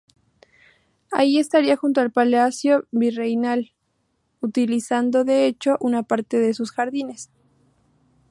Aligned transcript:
Allí 1.11 1.37
estaría 1.37 1.75
junto 1.77 2.01
al 2.01 2.09
Palacio 2.11 2.87
Virreinal, 2.89 3.71
utilizando, 4.41 5.25
de 5.25 5.45
hecho, 5.45 5.77
una 5.79 6.01
parte 6.01 6.39
de 6.39 6.55
sus 6.55 6.71
jardines. 6.71 7.29